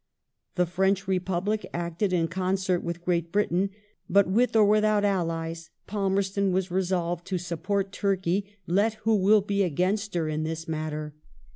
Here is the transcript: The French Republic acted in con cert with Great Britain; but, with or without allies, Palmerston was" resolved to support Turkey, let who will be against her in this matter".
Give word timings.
The 0.55 0.65
French 0.65 1.07
Republic 1.07 1.63
acted 1.75 2.11
in 2.11 2.27
con 2.27 2.55
cert 2.55 2.81
with 2.81 3.03
Great 3.05 3.31
Britain; 3.31 3.69
but, 4.09 4.25
with 4.27 4.55
or 4.55 4.65
without 4.65 5.05
allies, 5.05 5.69
Palmerston 5.85 6.51
was" 6.51 6.71
resolved 6.71 7.23
to 7.27 7.37
support 7.37 7.91
Turkey, 7.91 8.45
let 8.65 8.95
who 9.03 9.15
will 9.15 9.41
be 9.41 9.61
against 9.61 10.15
her 10.15 10.27
in 10.27 10.41
this 10.41 10.67
matter". 10.67 11.13